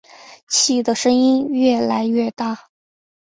[0.47, 2.71] 气的声音越来越大